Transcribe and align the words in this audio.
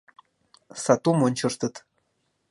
Сатум 0.83 1.19
ончыштыт. 1.27 1.75